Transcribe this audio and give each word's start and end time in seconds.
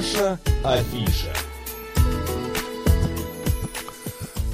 Наша 0.00 0.38
афиша. 0.64 1.28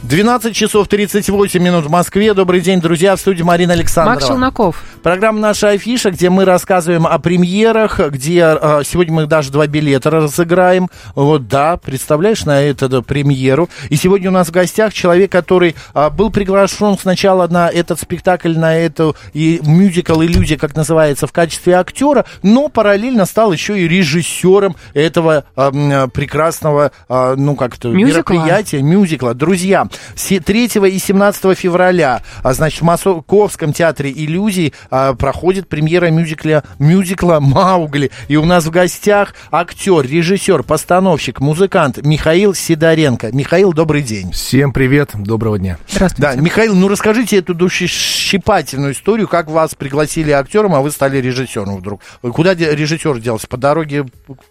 12 0.03 0.57
часов 0.57 0.89
38 0.89 1.63
минут 1.63 1.85
в 1.85 1.89
Москве. 1.89 2.35
Добрый 2.35 2.61
день, 2.61 2.81
друзья. 2.81 3.15
В 3.15 3.21
студии 3.21 3.45
Марина 3.45 3.75
Александрова. 3.75 4.17
Макс 4.17 4.27
Челноков. 4.27 4.83
Программа 5.07 5.39
«Наша 5.39 5.69
афиша», 5.69 6.11
где 6.11 6.31
мы 6.31 6.45
рассказываем 6.45 7.07
о 7.07 7.17
премьерах, 7.21 8.01
где 8.11 8.59
э, 8.61 8.83
сегодня 8.85 9.15
мы 9.15 9.27
даже 9.27 9.53
два 9.53 9.69
билета 9.69 10.11
разыграем. 10.11 10.91
Вот, 11.15 11.47
да, 11.47 11.77
представляешь, 11.77 12.45
на 12.45 12.61
эту 12.61 13.05
премьеру. 13.05 13.69
И 13.89 13.95
сегодня 13.95 14.31
у 14.31 14.33
нас 14.33 14.49
в 14.49 14.51
гостях 14.51 14.93
человек, 14.93 15.31
который 15.31 15.77
э, 15.95 16.11
был 16.11 16.31
приглашен 16.31 16.99
сначала 16.99 17.47
на 17.47 17.69
этот 17.69 18.01
спектакль, 18.01 18.59
на 18.59 18.77
эту 18.77 19.15
и 19.33 19.61
мюзикл 19.63 20.21
«Иллюзия», 20.23 20.59
как 20.59 20.75
называется, 20.75 21.29
в 21.29 21.33
качестве 21.33 21.77
актера, 21.77 22.25
но 22.43 22.69
параллельно 22.69 23.27
стал 23.27 23.53
еще 23.53 23.79
и 23.79 23.87
режиссером 23.87 24.75
этого 24.93 25.45
э, 25.55 26.09
прекрасного, 26.13 26.91
э, 27.09 27.35
ну, 27.39 27.55
как-то 27.55 27.91
мероприятия, 27.91 28.83
мюзикла. 28.83 29.35
Друзья, 29.35 29.87
3 30.17 30.65
и 30.65 30.99
17 30.99 31.57
февраля, 31.57 32.23
а, 32.43 32.53
значит, 32.55 32.81
в 32.81 32.85
Московском 32.85 33.73
театре 33.73 34.11
иллюзий 34.11 34.75
а, 34.97 35.15
проходит 35.15 35.69
премьера 35.69 36.07
мюзикля, 36.07 36.63
мюзикла 36.79 37.39
«Маугли». 37.39 38.11
И 38.29 38.37
у 38.37 38.47
нас 38.47 38.65
в 38.65 38.71
гостях 38.71 39.35
актер, 39.51 40.07
режиссер, 40.07 40.63
постановщик, 40.63 41.41
музыкант 41.41 41.99
Михаил 42.03 42.55
Сидоренко. 42.55 43.31
Михаил, 43.33 43.75
добрый 43.75 44.01
день. 44.01 44.33
Всем 44.33 44.73
привет, 44.73 45.11
доброго 45.13 45.59
дня. 45.59 45.77
Здравствуйте. 45.87 46.23
Да, 46.23 46.41
Михаил, 46.41 46.75
ну 46.75 46.89
расскажите 46.89 47.37
эту 47.37 47.53
душещипательную 47.53 48.95
историю, 48.95 49.29
как 49.29 49.51
вас 49.51 49.75
пригласили 49.75 50.31
актером, 50.31 50.75
а 50.75 50.81
вы 50.81 50.91
стали 50.91 51.19
режиссером 51.19 51.77
вдруг. 51.77 52.01
Куда 52.23 52.55
режиссер 52.55 53.21
делся? 53.21 53.47
По 53.49 53.59
дороге 53.59 54.07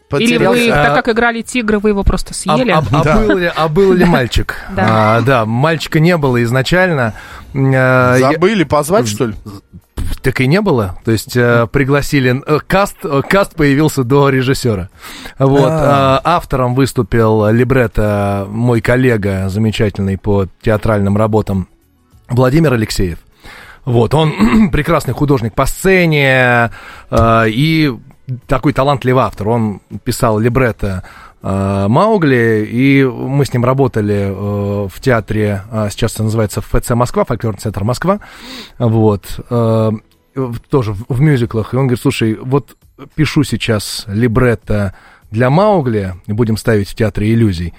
потерялся? 0.09 0.59
Или 0.59 0.69
вы, 0.69 0.75
так 0.75 0.93
как 0.93 1.09
играли 1.09 1.41
тигры, 1.41 1.79
вы 1.79 1.89
его 1.89 2.03
просто 2.03 2.35
съели? 2.35 2.69
А, 2.69 2.83
а, 2.91 2.99
а, 2.99 3.03
да. 3.03 3.17
был, 3.17 3.37
ли, 3.37 3.51
а 3.55 3.67
был 3.67 3.93
ли 3.93 4.05
мальчик? 4.05 4.57
Да. 4.75 5.17
А, 5.17 5.21
да, 5.21 5.45
мальчика 5.45 5.99
не 5.99 6.15
было 6.17 6.43
изначально. 6.43 7.15
Забыли 7.51 8.63
позвать, 8.63 9.07
что 9.07 9.25
ли? 9.25 9.33
Так 10.25 10.41
и 10.41 10.47
не 10.47 10.59
было. 10.59 10.97
То 11.05 11.11
есть 11.11 11.37
э, 11.37 11.67
пригласили... 11.71 12.41
Э, 12.47 12.57
каст, 12.65 12.97
э, 13.03 13.21
каст 13.29 13.53
появился 13.53 14.03
до 14.03 14.29
режиссера. 14.29 14.89
Вот. 15.37 15.69
А. 15.69 16.17
Э, 16.17 16.21
автором 16.23 16.73
выступил 16.73 17.47
либретто 17.51 18.47
мой 18.49 18.81
коллега, 18.81 19.49
замечательный 19.49 20.17
по 20.17 20.47
театральным 20.63 21.15
работам, 21.15 21.67
Владимир 22.27 22.73
Алексеев. 22.73 23.19
Вот, 23.85 24.15
он 24.15 24.69
прекрасный 24.71 25.13
художник 25.13 25.53
по 25.53 25.67
сцене 25.67 26.71
э, 27.11 27.43
и 27.49 27.93
такой 28.47 28.73
талантливый 28.73 29.21
автор. 29.21 29.49
Он 29.49 29.79
писал 30.03 30.39
либретто 30.39 31.03
Э, 31.47 31.85
Маугли, 31.87 32.67
и 32.67 33.03
мы 33.03 33.45
с 33.45 33.53
ним 33.53 33.63
работали 33.63 34.33
э, 34.33 34.87
в 34.91 34.99
театре, 34.99 35.61
э, 35.71 35.89
сейчас 35.91 36.15
это 36.15 36.23
называется 36.23 36.61
ФЦ 36.61 36.89
Москва, 36.91 37.23
фольклорный 37.23 37.59
центр 37.59 37.83
Москва, 37.83 38.19
вот, 38.79 39.39
тоже 40.69 40.93
в 40.93 41.21
мюзиклах, 41.21 41.73
и 41.73 41.77
он 41.77 41.87
говорит, 41.87 42.01
слушай, 42.01 42.35
вот 42.35 42.77
пишу 43.15 43.43
сейчас 43.43 44.05
либретто 44.07 44.93
для 45.31 45.49
Маугли, 45.49 46.15
будем 46.27 46.57
ставить 46.57 46.89
в 46.89 46.95
театре 46.95 47.33
иллюзий, 47.33 47.73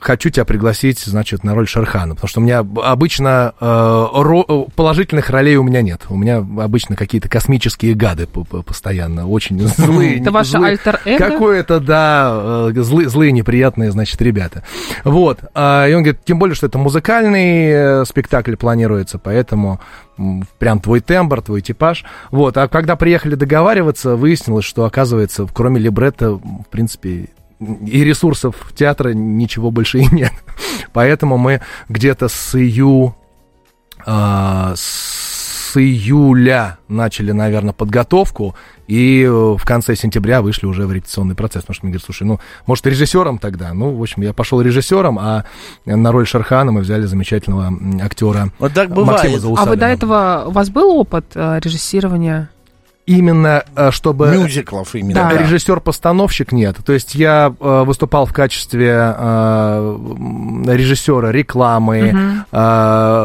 хочу 0.00 0.30
тебя 0.30 0.44
пригласить, 0.44 1.00
значит, 1.00 1.44
на 1.44 1.54
роль 1.54 1.68
Шерхана, 1.68 2.14
потому 2.14 2.28
что 2.28 2.40
у 2.40 2.42
меня 2.42 2.58
обычно 2.58 3.54
э, 3.60 3.64
ро, 3.66 4.44
положительных 4.74 5.30
ролей 5.30 5.56
у 5.56 5.62
меня 5.62 5.82
нет. 5.82 6.02
У 6.08 6.16
меня 6.16 6.38
обычно 6.38 6.96
какие-то 6.96 7.28
космические 7.28 7.94
гады 7.94 8.26
постоянно, 8.26 9.28
очень 9.28 9.60
злые. 9.60 10.20
Это 10.20 10.30
ваше 10.30 10.56
альтер-эго? 10.56 11.18
Какое-то, 11.18 11.80
да, 11.80 12.70
э, 12.74 12.82
злые, 12.82 13.08
злые, 13.08 13.32
неприятные, 13.32 13.90
значит, 13.92 14.20
ребята. 14.22 14.64
Вот. 15.04 15.40
А, 15.54 15.86
и 15.86 15.94
он 15.94 16.02
говорит, 16.02 16.24
тем 16.24 16.38
более, 16.38 16.54
что 16.54 16.66
это 16.66 16.78
музыкальный 16.78 18.00
э, 18.00 18.04
спектакль 18.04 18.56
планируется, 18.56 19.18
поэтому 19.18 19.80
прям 20.58 20.80
твой 20.80 21.00
тембр, 21.00 21.42
твой 21.42 21.60
типаж. 21.60 22.04
Вот. 22.30 22.56
А 22.56 22.68
когда 22.68 22.96
приехали 22.96 23.34
договариваться, 23.34 24.16
выяснилось, 24.16 24.64
что, 24.64 24.84
оказывается, 24.84 25.46
кроме 25.52 25.80
либретто, 25.80 26.32
в 26.32 26.66
принципе, 26.70 27.28
и 27.60 28.04
ресурсов 28.04 28.72
театра 28.74 29.10
ничего 29.10 29.70
больше 29.70 30.00
и 30.00 30.14
нет. 30.14 30.32
Поэтому 30.92 31.38
мы 31.38 31.60
где-то 31.88 32.28
с 32.28 32.56
ию... 32.58 33.14
А, 34.06 34.72
с 34.76 35.76
июля 35.76 36.78
начали, 36.88 37.32
наверное, 37.32 37.72
подготовку, 37.72 38.56
и 38.88 39.22
э, 39.22 39.28
в 39.30 39.62
конце 39.64 39.94
сентября 39.94 40.42
вышли 40.42 40.66
уже 40.66 40.86
в 40.86 40.92
репетиционный 40.92 41.36
процесс. 41.36 41.62
Потому 41.62 41.74
что 41.74 41.86
мне 41.86 41.92
говорят, 41.92 42.06
слушай, 42.06 42.24
ну, 42.24 42.40
может, 42.66 42.86
режиссером 42.86 43.38
тогда? 43.38 43.72
Ну, 43.72 43.94
в 43.94 44.02
общем, 44.02 44.22
я 44.22 44.32
пошел 44.32 44.60
режиссером, 44.60 45.18
а 45.18 45.44
на 45.84 46.10
роль 46.10 46.26
Шархана 46.26 46.72
мы 46.72 46.80
взяли 46.80 47.04
замечательного 47.06 47.72
актера 48.02 48.50
вот 48.58 48.72
так 48.72 48.90
бывает. 48.90 49.42
А 49.56 49.64
вы 49.66 49.76
до 49.76 49.86
этого, 49.86 50.44
у 50.48 50.50
вас 50.50 50.70
был 50.70 50.96
опыт 50.96 51.26
э, 51.34 51.60
режиссирования? 51.62 52.50
Именно 53.10 53.64
э, 53.74 53.90
чтобы... 53.90 54.28
Мюзиклов 54.28 54.94
именно. 54.94 55.28
Да. 55.28 55.36
Режиссер-постановщик 55.36 56.52
нет. 56.52 56.76
То 56.84 56.92
есть 56.92 57.14
я 57.16 57.52
э, 57.58 57.82
выступал 57.84 58.24
в 58.24 58.32
качестве 58.32 58.94
э, 59.16 59.98
режиссера 60.66 61.32
рекламы. 61.32 62.10
Угу. 62.10 62.18
Э, 62.52 63.24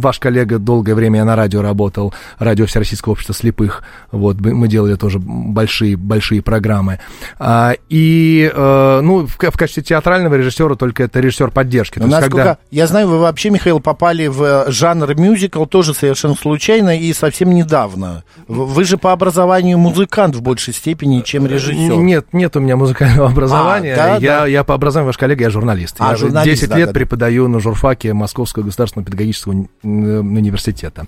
ваш 0.00 0.18
коллега 0.18 0.58
долгое 0.58 0.94
время 0.94 1.20
я 1.20 1.24
на 1.24 1.36
радио 1.36 1.62
работал, 1.62 2.12
радио 2.38 2.66
Всероссийского 2.66 3.12
общества 3.12 3.34
слепых. 3.34 3.84
Вот, 4.10 4.40
мы 4.40 4.66
делали 4.66 4.96
тоже 4.96 5.20
большие, 5.20 5.96
большие 5.96 6.42
программы. 6.42 6.98
А, 7.38 7.74
и, 7.88 8.50
э, 8.52 9.00
ну, 9.02 9.26
в, 9.26 9.36
в 9.36 9.56
качестве 9.56 9.84
театрального 9.84 10.34
режиссера 10.34 10.74
только 10.74 11.04
это 11.04 11.20
режиссер 11.20 11.52
поддержки. 11.52 12.00
То 12.00 12.06
насколько... 12.06 12.36
когда... 12.36 12.58
Я 12.72 12.88
знаю, 12.88 13.08
вы 13.08 13.20
вообще, 13.20 13.50
Михаил, 13.50 13.78
попали 13.78 14.26
в 14.26 14.64
жанр 14.68 15.14
мюзикл 15.14 15.64
тоже 15.64 15.94
совершенно 15.94 16.34
случайно 16.34 16.98
и 16.98 17.12
совсем 17.12 17.54
недавно. 17.54 18.24
Вы 18.48 18.84
же 18.84 18.98
по 18.98 19.11
образованию 19.12 19.78
музыкант 19.78 20.34
в 20.34 20.42
большей 20.42 20.74
степени, 20.74 21.20
чем 21.20 21.46
режиссер. 21.46 21.96
Нет, 21.96 22.26
нет 22.32 22.56
у 22.56 22.60
меня 22.60 22.76
музыкального 22.76 23.28
образования. 23.30 23.94
А, 23.94 23.96
да, 23.96 24.16
я, 24.16 24.40
да. 24.40 24.46
я 24.46 24.64
по 24.64 24.74
образованию, 24.74 25.08
ваш 25.08 25.18
коллега, 25.18 25.44
я 25.44 25.50
журналист. 25.50 25.96
А, 25.98 26.10
я 26.10 26.16
журналист, 26.16 26.60
10 26.60 26.68
да, 26.70 26.76
лет 26.78 26.86
да, 26.88 26.92
преподаю 26.92 27.48
на 27.48 27.60
журфаке 27.60 28.12
Московского 28.12 28.64
государственного 28.64 29.06
педагогического 29.06 29.66
университета. 29.82 31.06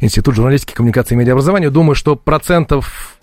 Институт 0.00 0.34
журналистики, 0.34 0.74
коммуникации 0.74 1.14
и 1.14 1.18
медиаобразования. 1.18 1.70
Думаю, 1.70 1.94
что 1.94 2.16
процентов 2.16 3.18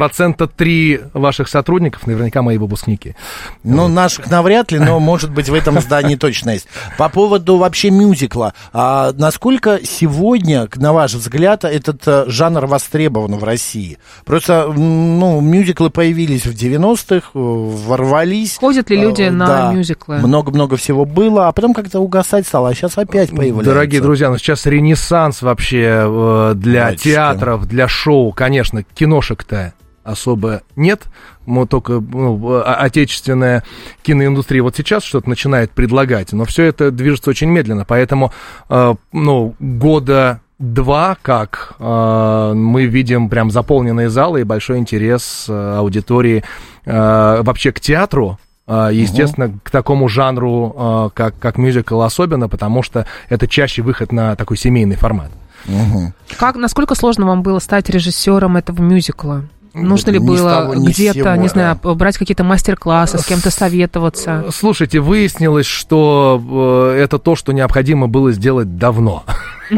процента 0.00 0.46
три 0.46 0.98
ваших 1.12 1.46
сотрудников 1.46 2.06
наверняка 2.06 2.40
мои 2.40 2.56
выпускники. 2.56 3.16
Ну, 3.64 3.82
вот. 3.82 3.88
наших 3.88 4.30
навряд 4.30 4.72
ли, 4.72 4.78
но, 4.78 4.98
может 4.98 5.30
быть, 5.30 5.50
в 5.50 5.52
этом 5.52 5.78
здании 5.78 6.16
точно 6.16 6.52
есть. 6.52 6.68
По 6.96 7.10
поводу 7.10 7.58
вообще 7.58 7.90
мюзикла. 7.90 8.54
А 8.72 9.12
насколько 9.12 9.80
сегодня, 9.84 10.66
на 10.76 10.94
ваш 10.94 11.12
взгляд, 11.12 11.64
этот 11.64 12.00
а, 12.06 12.24
жанр 12.28 12.64
востребован 12.64 13.36
в 13.36 13.44
России? 13.44 13.98
Просто, 14.24 14.72
ну, 14.74 15.42
мюзиклы 15.42 15.90
появились 15.90 16.46
в 16.46 16.54
90-х, 16.54 17.32
ворвались. 17.34 18.56
Ходят 18.56 18.88
ли 18.88 18.96
люди 18.96 19.24
а, 19.24 19.30
на 19.30 19.46
да, 19.46 19.72
мюзиклы? 19.74 20.16
Много-много 20.16 20.78
всего 20.78 21.04
было, 21.04 21.48
а 21.48 21.52
потом 21.52 21.74
как-то 21.74 22.00
угасать 22.00 22.46
стало, 22.46 22.70
а 22.70 22.74
сейчас 22.74 22.96
опять 22.96 23.28
появляется. 23.36 23.70
Дорогие 23.70 24.00
друзья, 24.00 24.30
ну 24.30 24.38
сейчас 24.38 24.64
ренессанс 24.64 25.42
вообще 25.42 26.06
э, 26.06 26.52
для 26.56 26.84
Мальчики. 26.84 27.08
театров, 27.10 27.66
для 27.66 27.86
шоу, 27.86 28.32
конечно, 28.32 28.82
киношек-то 28.94 29.74
особо 30.04 30.62
нет. 30.76 31.02
Мы 31.46 31.66
только 31.66 32.00
ну, 32.00 32.62
отечественная 32.64 33.64
киноиндустрия 34.02 34.62
вот 34.62 34.76
сейчас 34.76 35.04
что-то 35.04 35.28
начинает 35.28 35.70
предлагать, 35.72 36.32
но 36.32 36.44
все 36.44 36.64
это 36.64 36.90
движется 36.90 37.30
очень 37.30 37.48
медленно, 37.48 37.84
поэтому 37.84 38.32
э, 38.68 38.94
ну, 39.12 39.54
года 39.58 40.40
два, 40.58 41.16
как 41.22 41.74
э, 41.78 42.52
мы 42.54 42.84
видим 42.84 43.28
прям 43.28 43.50
заполненные 43.50 44.10
залы 44.10 44.42
и 44.42 44.44
большой 44.44 44.78
интерес 44.78 45.46
э, 45.48 45.76
аудитории 45.78 46.44
э, 46.84 47.42
вообще 47.42 47.72
к 47.72 47.80
театру, 47.80 48.38
э, 48.66 48.90
естественно, 48.92 49.46
угу. 49.46 49.60
к 49.64 49.70
такому 49.70 50.08
жанру, 50.08 50.74
э, 50.76 51.10
как, 51.14 51.38
как 51.38 51.56
мюзикл 51.56 52.00
особенно, 52.02 52.48
потому 52.48 52.82
что 52.82 53.06
это 53.30 53.48
чаще 53.48 53.80
выход 53.82 54.12
на 54.12 54.36
такой 54.36 54.58
семейный 54.58 54.96
формат. 54.96 55.30
Угу. 55.66 56.12
Как, 56.38 56.56
насколько 56.56 56.94
сложно 56.94 57.26
вам 57.26 57.42
было 57.42 57.58
стать 57.58 57.88
режиссером 57.88 58.56
этого 58.56 58.82
мюзикла? 58.82 59.44
Нужно 59.74 60.10
ли 60.10 60.18
было 60.18 60.74
где-то, 60.74 61.36
не 61.36 61.48
знаю, 61.48 61.78
брать 61.82 62.18
какие-то 62.18 62.44
мастер-классы, 62.44 63.18
с 63.18 63.24
кем-то 63.24 63.50
советоваться? 63.50 64.46
Слушайте, 64.52 65.00
выяснилось, 65.00 65.66
что 65.66 66.92
э, 66.94 67.02
это 67.02 67.18
то, 67.18 67.36
что 67.36 67.52
необходимо 67.52 68.08
было 68.08 68.32
сделать 68.32 68.76
давно. 68.76 69.24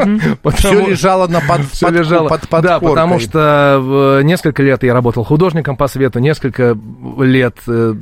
Все 0.54 0.86
лежало 0.86 1.26
на 1.26 1.40
под, 1.40 1.70
Все 1.70 1.90
лежало, 1.90 2.28
под, 2.28 2.48
под 2.48 2.62
Да, 2.62 2.80
потому 2.80 3.18
что 3.18 4.18
э, 4.20 4.22
несколько 4.22 4.62
лет 4.62 4.82
я 4.82 4.94
работал 4.94 5.22
художником 5.22 5.76
по 5.76 5.86
свету, 5.86 6.18
несколько 6.18 6.78
лет 7.18 7.58
э, 7.66 7.94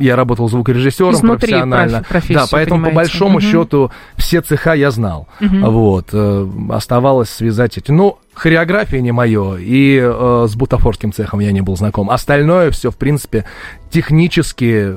я 0.00 0.16
работал 0.16 0.48
звукорежиссером 0.48 1.12
Изнутри 1.12 1.52
профессионально. 1.52 2.04
Да, 2.30 2.46
поэтому 2.50 2.86
по 2.86 2.90
большому 2.90 3.40
счету 3.40 3.92
все 4.16 4.40
цеха 4.40 4.74
я 4.74 4.90
знал. 4.90 5.28
Вот, 5.40 6.12
оставалось 6.70 7.30
связать 7.30 7.78
эти. 7.78 7.92
Ну, 7.92 8.18
хореография 8.34 9.00
не 9.00 9.12
мое, 9.12 9.56
и 9.56 10.00
э, 10.02 10.46
с 10.48 10.54
бутафорским 10.54 11.12
цехом 11.12 11.40
я 11.40 11.52
не 11.52 11.60
был 11.60 11.76
знаком. 11.76 12.10
Остальное 12.10 12.70
все, 12.70 12.90
в 12.90 12.96
принципе, 12.96 13.44
технически... 13.92 14.94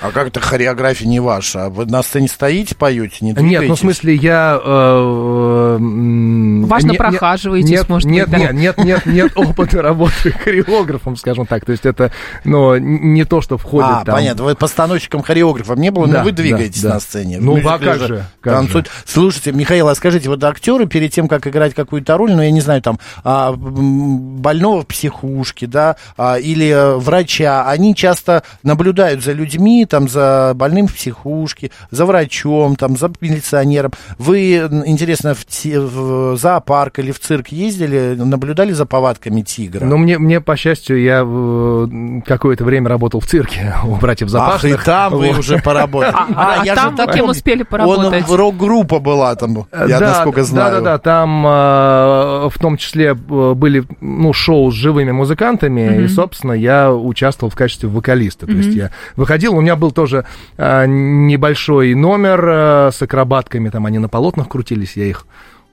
А 0.00 0.10
как 0.10 0.28
это 0.28 0.40
хореография 0.40 1.06
не 1.06 1.20
ваша? 1.20 1.68
Вы 1.68 1.86
на 1.86 2.02
сцене 2.02 2.26
стоите, 2.28 2.74
поете, 2.74 3.18
не 3.20 3.32
двигаетесь? 3.32 3.60
Нет, 3.60 3.68
ну 3.68 3.74
в 3.74 3.78
смысле 3.78 4.14
я... 4.14 4.60
Э, 4.64 5.78
э, 5.78 6.64
Важно 6.66 6.92
не, 6.92 6.96
прохаживаетесь, 6.96 7.70
нет, 7.70 7.88
может 7.88 8.10
нет, 8.10 8.28
быть, 8.28 8.38
нет, 8.38 8.50
да? 8.50 8.56
нет, 8.56 8.78
нет, 8.78 9.06
нет 9.06 9.32
опыта 9.36 9.82
работы 9.82 10.32
хореографом, 10.32 11.16
скажем 11.16 11.46
так. 11.46 11.64
То 11.64 11.72
есть 11.72 11.86
это, 11.86 12.12
ну, 12.44 12.76
не 12.76 13.24
то, 13.24 13.40
что 13.40 13.58
входит 13.58 13.90
а, 13.90 14.04
там... 14.04 14.14
понятно, 14.14 14.44
вы 14.44 14.54
постановщиком 14.54 15.22
хореографом 15.22 15.80
не 15.80 15.90
было, 15.90 16.06
да, 16.06 16.18
но 16.18 16.24
вы 16.24 16.32
двигаетесь 16.32 16.82
да, 16.82 16.88
на 16.88 16.94
да. 16.94 17.00
сцене. 17.00 17.38
Ну, 17.40 17.56
а 17.64 17.78
как 17.78 17.98
же? 18.00 18.24
Как 18.40 18.54
танцуют. 18.54 18.86
же? 18.86 18.92
Слушайте, 19.06 19.52
Михаил, 19.52 19.88
а 19.88 19.94
скажите, 19.94 20.28
вот 20.28 20.42
актеры 20.42 20.86
перед 20.86 21.12
тем, 21.12 21.28
как 21.28 21.46
играть 21.46 21.74
какую-то 21.74 22.16
роль, 22.16 22.32
ну, 22.32 22.43
я 22.44 22.50
не 22.50 22.60
знаю, 22.60 22.82
там, 22.82 22.98
а, 23.22 23.52
больного 23.56 24.82
в 24.82 24.86
психушке, 24.86 25.66
да, 25.66 25.96
а, 26.16 26.36
или 26.38 26.98
врача, 26.98 27.68
они 27.68 27.94
часто 27.94 28.42
наблюдают 28.62 29.22
за 29.22 29.32
людьми, 29.32 29.86
там, 29.86 30.08
за 30.08 30.52
больным 30.54 30.86
в 30.86 30.94
психушке, 30.94 31.70
за 31.90 32.06
врачом, 32.06 32.76
там, 32.76 32.96
за 32.96 33.10
милиционером. 33.20 33.92
Вы, 34.18 34.56
интересно, 34.86 35.34
в, 35.34 35.44
те, 35.44 35.80
в 35.80 36.36
зоопарк 36.36 36.98
или 36.98 37.12
в 37.12 37.20
цирк 37.20 37.48
ездили, 37.48 38.14
наблюдали 38.16 38.72
за 38.72 38.86
повадками 38.86 39.42
тигра? 39.42 39.84
Ну, 39.84 39.96
мне, 39.96 40.18
мне 40.18 40.40
по 40.40 40.56
счастью, 40.56 41.02
я 41.02 41.22
э, 41.24 42.20
какое-то 42.26 42.64
время 42.64 42.88
работал 42.88 43.20
в 43.20 43.26
цирке 43.26 43.74
у 43.84 43.96
братьев 43.96 44.28
Запашных. 44.28 44.74
Ах, 44.74 44.82
и 44.82 44.84
там 44.84 45.12
вы 45.14 45.30
уже 45.30 45.58
поработали. 45.58 46.14
А, 46.36 46.62
а 46.62 46.74
там 46.74 46.96
кем 47.12 47.28
успели 47.28 47.62
поработать? 47.62 48.28
Он 48.28 48.36
рок-группа 48.36 48.98
была 48.98 49.34
там, 49.36 49.66
я 49.72 50.00
насколько 50.00 50.42
знаю. 50.42 50.74
Да, 50.74 50.80
да, 50.80 50.84
да, 50.92 50.98
там 50.98 51.46
э, 51.46 52.33
в 52.48 52.58
том 52.58 52.76
числе 52.76 53.14
были 53.14 53.84
ну, 54.00 54.32
шоу 54.32 54.70
с 54.70 54.74
живыми 54.74 55.12
музыкантами, 55.12 55.80
mm-hmm. 55.80 56.04
и, 56.04 56.08
собственно, 56.08 56.52
я 56.52 56.92
участвовал 56.92 57.50
в 57.50 57.56
качестве 57.56 57.88
вокалиста. 57.88 58.46
Mm-hmm. 58.46 58.52
То 58.52 58.56
есть 58.56 58.74
я 58.74 58.90
выходил, 59.16 59.56
у 59.56 59.60
меня 59.60 59.76
был 59.76 59.92
тоже 59.92 60.24
э, 60.56 60.84
небольшой 60.86 61.94
номер 61.94 62.48
э, 62.48 62.90
с 62.92 63.02
акробатками, 63.02 63.68
там 63.68 63.86
они 63.86 63.98
на 63.98 64.08
полотнах 64.08 64.48
крутились, 64.48 64.96
я 64.96 65.04
их 65.04 65.26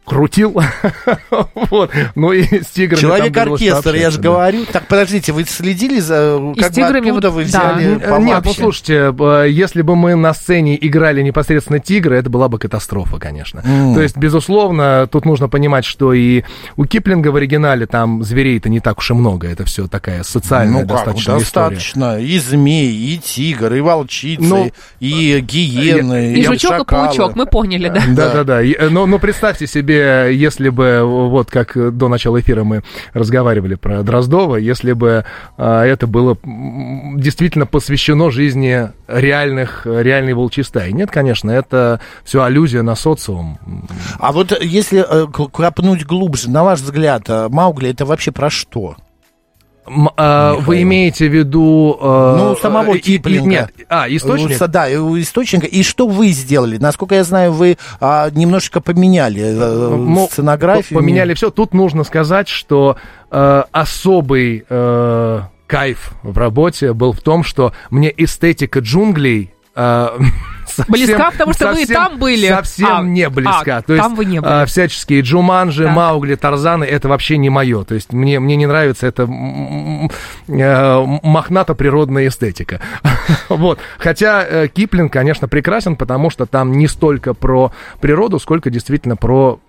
крутил. 0.05 0.59
вот. 1.69 1.91
Ну 2.15 2.31
и 2.31 2.43
с 2.63 2.67
тиграми. 2.67 3.01
Человек-оркестр, 3.01 3.95
я 3.95 4.09
же 4.09 4.19
говорю. 4.19 4.65
Так, 4.65 4.87
подождите, 4.87 5.31
вы 5.31 5.45
следили 5.45 5.99
за... 5.99 6.39
И 6.55 6.59
как 6.59 6.71
с 6.71 6.75
тиграми 6.75 7.11
вот, 7.11 7.23
вы 7.25 7.43
взяли 7.43 7.95
да. 7.95 8.19
Нет, 8.19 8.41
ну 8.43 8.53
слушайте, 8.53 9.13
если 9.49 9.81
бы 9.81 9.95
мы 9.95 10.15
на 10.15 10.33
сцене 10.33 10.77
играли 10.79 11.21
непосредственно 11.21 11.79
тигры, 11.79 12.17
это 12.17 12.29
была 12.29 12.49
бы 12.49 12.59
катастрофа, 12.59 13.19
конечно. 13.19 13.59
Mm. 13.59 13.93
То 13.93 14.01
есть, 14.01 14.17
безусловно, 14.17 15.07
тут 15.11 15.25
нужно 15.25 15.47
понимать, 15.47 15.85
что 15.85 16.13
и 16.13 16.43
у 16.75 16.85
Киплинга 16.85 17.29
в 17.29 17.35
оригинале 17.35 17.85
там 17.85 18.23
зверей-то 18.23 18.69
не 18.69 18.79
так 18.79 18.99
уж 18.99 19.11
и 19.11 19.13
много. 19.13 19.47
Это 19.47 19.65
все 19.65 19.87
такая 19.87 20.23
социальная 20.23 20.81
ну, 20.81 20.87
достаточно 20.87 21.33
как, 21.33 21.43
история. 21.43 21.75
достаточно. 21.75 22.19
И 22.19 22.39
змей, 22.39 22.91
и 22.93 23.17
тигр, 23.17 23.73
и 23.73 23.81
волчицы, 23.81 24.43
ну, 24.43 24.71
и 24.99 25.39
гиены, 25.39 26.33
и, 26.33 26.37
и, 26.37 26.41
и 26.41 26.45
жучок, 26.45 26.81
и 26.81 26.85
паучок, 26.85 27.35
мы 27.35 27.45
поняли, 27.45 27.89
да? 27.89 28.01
Да-да-да. 28.07 28.61
Но, 28.89 29.05
но 29.05 29.19
представьте 29.19 29.67
себе, 29.67 29.90
если 29.91 30.69
бы, 30.69 31.01
вот 31.03 31.49
как 31.49 31.97
до 31.97 32.07
начала 32.07 32.39
эфира 32.39 32.63
мы 32.63 32.83
разговаривали 33.13 33.75
про 33.75 34.03
Дроздова, 34.03 34.55
если 34.57 34.93
бы 34.93 35.25
а, 35.57 35.83
это 35.83 36.07
было 36.07 36.37
действительно 36.43 37.65
посвящено 37.65 38.31
жизни 38.31 38.89
реальных, 39.07 39.85
реальной 39.85 40.33
волчьей 40.33 40.63
стаи. 40.63 40.91
Нет, 40.91 41.11
конечно, 41.11 41.51
это 41.51 41.99
все 42.23 42.43
аллюзия 42.43 42.81
на 42.81 42.95
социум. 42.95 43.59
А 44.19 44.31
вот 44.31 44.57
если 44.61 45.05
э, 45.07 45.27
копнуть 45.27 46.05
глубже, 46.05 46.49
на 46.49 46.63
ваш 46.63 46.79
взгляд, 46.79 47.23
э, 47.27 47.47
Маугли 47.49 47.89
это 47.89 48.05
вообще 48.05 48.31
про 48.31 48.49
что? 48.49 48.95
А, 50.15 50.55
вы 50.55 50.81
имеете 50.83 51.27
в 51.27 51.33
виду... 51.33 51.97
Э, 52.01 52.35
ну, 52.37 52.55
самого 52.55 52.97
Киплинга. 52.97 53.49
Нет, 53.49 53.71
а, 53.89 54.07
источник? 54.09 54.57
Да, 54.67 54.91
источника. 54.91 55.67
И 55.67 55.83
что 55.83 56.07
вы 56.07 56.29
сделали? 56.29 56.77
Насколько 56.77 57.15
я 57.15 57.23
знаю, 57.23 57.51
вы 57.51 57.77
а, 57.99 58.29
немножечко 58.31 58.81
поменяли 58.81 59.41
э, 59.43 60.27
сценографию. 60.29 60.99
Поменяли 60.99 61.33
все. 61.33 61.49
Тут 61.49 61.73
нужно 61.73 62.03
сказать, 62.03 62.47
что 62.47 62.97
э, 63.29 63.63
особый 63.71 64.65
э, 64.69 65.41
кайф 65.67 66.13
в 66.23 66.37
работе 66.37 66.93
был 66.93 67.13
в 67.13 67.21
том, 67.21 67.43
что 67.43 67.73
мне 67.89 68.13
эстетика 68.15 68.79
джунглей 68.79 69.53
э, 69.75 70.07
совсем, 70.75 70.93
близка, 70.93 71.31
потому 71.31 71.53
что 71.53 71.65
совсем, 71.65 71.75
вы 71.75 71.91
и 71.91 71.93
там 71.93 72.19
были. 72.19 72.47
Совсем 72.47 72.97
а, 72.97 73.01
не 73.01 73.29
близка. 73.29 73.77
А, 73.77 73.81
То 73.81 73.93
есть, 73.93 74.03
там 74.03 74.15
вы 74.15 74.25
не 74.25 74.41
были. 74.41 74.51
А, 74.51 74.65
всяческие 74.65 75.21
Джуманжи, 75.21 75.85
так. 75.85 75.95
Маугли, 75.95 76.35
Тарзаны, 76.35 76.83
это 76.83 77.09
вообще 77.09 77.37
не 77.37 77.49
мое. 77.49 77.83
То 77.83 77.95
есть 77.95 78.13
мне, 78.13 78.39
мне 78.39 78.55
не 78.55 78.65
нравится 78.65 79.07
эта 79.07 79.23
э, 79.23 81.19
мохнато-природная 81.23 82.27
эстетика. 82.27 82.81
вот. 83.49 83.79
Хотя 83.97 84.45
э, 84.47 84.67
Киплинг, 84.67 85.11
конечно, 85.11 85.47
прекрасен, 85.47 85.95
потому 85.95 86.29
что 86.29 86.45
там 86.45 86.73
не 86.73 86.87
столько 86.87 87.33
про 87.33 87.71
природу, 87.99 88.39
сколько 88.39 88.69
действительно 88.69 89.15
про 89.15 89.59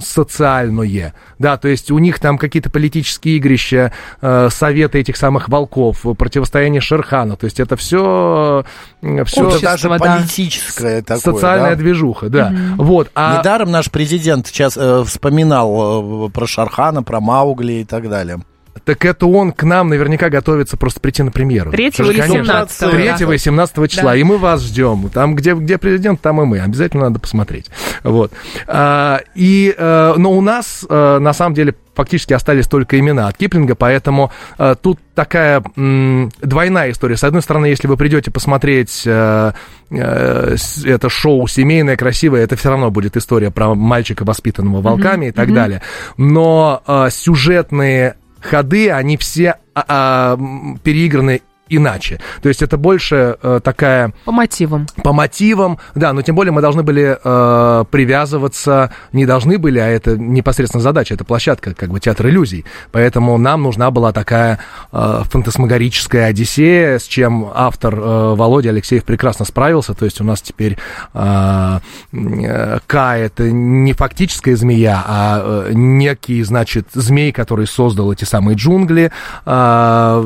социальное. 0.00 1.14
Да, 1.38 1.56
то 1.56 1.68
есть 1.68 1.90
у 1.90 1.98
них 1.98 2.18
там 2.18 2.38
какие-то 2.38 2.70
политические 2.70 3.36
игрища, 3.36 3.92
э, 4.20 4.48
советы 4.50 4.98
этих 4.98 5.16
самых 5.16 5.48
волков, 5.48 6.04
противостояние 6.18 6.80
Шерхана. 6.80 7.36
То 7.36 7.44
есть 7.44 7.60
это 7.60 7.76
все... 7.76 8.64
все 9.00 9.20
Общество, 9.20 9.60
даже 9.60 9.88
да. 9.88 9.98
Политическое 10.40 11.02
такое. 11.02 11.34
Социальная 11.34 11.70
да? 11.70 11.76
движуха, 11.76 12.28
да. 12.28 12.52
Угу. 12.76 12.84
Вот, 12.84 13.10
а... 13.14 13.38
Недаром 13.38 13.70
наш 13.70 13.90
президент 13.90 14.46
сейчас 14.46 14.76
э, 14.76 15.04
вспоминал 15.04 16.26
э, 16.26 16.30
про 16.30 16.46
Шархана, 16.46 17.02
про 17.02 17.20
Маугли 17.20 17.74
и 17.74 17.84
так 17.84 18.08
далее. 18.08 18.40
Так 18.84 19.04
это 19.04 19.26
он 19.26 19.52
к 19.52 19.62
нам 19.64 19.88
наверняка 19.88 20.30
готовится 20.30 20.76
просто 20.76 21.00
прийти 21.00 21.22
на 21.22 21.30
премьеру. 21.30 21.70
3 21.70 21.86
или 21.86 22.20
17 22.20 22.90
3 22.90 23.34
и 23.34 23.38
17 23.38 23.90
числа. 23.90 24.12
Да. 24.12 24.16
И 24.16 24.22
мы 24.22 24.38
вас 24.38 24.62
ждем. 24.62 25.08
Там, 25.08 25.34
где, 25.34 25.54
где 25.54 25.78
президент, 25.78 26.20
там 26.20 26.40
и 26.40 26.44
мы. 26.44 26.60
Обязательно 26.60 27.04
надо 27.04 27.18
посмотреть. 27.18 27.70
Вот. 28.02 28.32
А, 28.66 29.20
и, 29.34 29.74
а, 29.76 30.14
но 30.16 30.32
у 30.32 30.40
нас, 30.40 30.84
а, 30.88 31.18
на 31.18 31.32
самом 31.32 31.54
деле, 31.54 31.74
фактически 32.00 32.32
остались 32.32 32.66
только 32.66 32.98
имена 32.98 33.28
от 33.28 33.36
Киплинга, 33.36 33.74
поэтому 33.74 34.32
э, 34.58 34.74
тут 34.80 34.98
такая 35.14 35.62
м, 35.76 36.30
двойная 36.40 36.92
история. 36.92 37.16
С 37.16 37.24
одной 37.24 37.42
стороны, 37.42 37.66
если 37.66 37.88
вы 37.88 37.98
придете 37.98 38.30
посмотреть 38.30 39.02
э, 39.04 39.52
э, 39.90 40.56
это 40.84 41.08
шоу 41.10 41.46
семейное, 41.46 41.96
красивое, 41.96 42.42
это 42.42 42.56
все 42.56 42.70
равно 42.70 42.90
будет 42.90 43.18
история 43.18 43.50
про 43.50 43.74
мальчика, 43.74 44.24
воспитанного 44.24 44.80
волками 44.80 45.26
mm-hmm. 45.26 45.28
и 45.28 45.32
так 45.32 45.48
mm-hmm. 45.48 45.54
далее. 45.54 45.82
Но 46.16 46.82
э, 46.86 47.08
сюжетные 47.10 48.16
ходы, 48.40 48.90
они 48.90 49.16
все 49.16 49.56
а, 49.74 49.84
а, 49.88 50.38
переиграны 50.82 51.42
иначе. 51.70 52.20
То 52.42 52.48
есть 52.48 52.62
это 52.62 52.76
больше 52.76 53.38
э, 53.42 53.60
такая... 53.62 54.12
По 54.24 54.32
мотивам. 54.32 54.86
По 55.02 55.12
мотивам, 55.12 55.78
да, 55.94 56.12
но 56.12 56.22
тем 56.22 56.34
более 56.34 56.52
мы 56.52 56.60
должны 56.60 56.82
были 56.82 57.16
э, 57.22 57.84
привязываться, 57.90 58.92
не 59.12 59.24
должны 59.24 59.58
были, 59.58 59.78
а 59.78 59.86
это 59.86 60.18
непосредственно 60.18 60.82
задача, 60.82 61.14
это 61.14 61.24
площадка, 61.24 61.74
как 61.74 61.90
бы 61.90 62.00
театр 62.00 62.28
иллюзий. 62.28 62.64
Поэтому 62.92 63.38
нам 63.38 63.62
нужна 63.62 63.90
была 63.90 64.12
такая 64.12 64.58
э, 64.92 65.22
фантасмагорическая 65.24 66.26
одиссея, 66.26 66.98
с 66.98 67.04
чем 67.04 67.50
автор 67.54 67.94
э, 67.94 68.34
Володя 68.34 68.70
Алексеев 68.70 69.04
прекрасно 69.04 69.44
справился. 69.44 69.94
То 69.94 70.04
есть 70.04 70.20
у 70.20 70.24
нас 70.24 70.42
теперь 70.42 70.76
э, 71.14 71.78
э, 72.12 72.78
К 72.86 73.16
это 73.16 73.50
не 73.50 73.92
фактическая 73.92 74.56
змея, 74.56 75.02
а 75.06 75.40
э, 75.68 75.72
некий, 75.74 76.42
значит, 76.42 76.88
змей, 76.92 77.32
который 77.32 77.66
создал 77.66 78.12
эти 78.12 78.24
самые 78.24 78.56
джунгли. 78.56 79.12
Э, 79.46 80.24